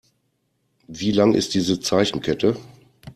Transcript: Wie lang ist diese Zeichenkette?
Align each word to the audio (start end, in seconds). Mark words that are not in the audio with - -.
Wie 0.87 1.11
lang 1.11 1.35
ist 1.35 1.53
diese 1.53 1.79
Zeichenkette? 1.79 2.57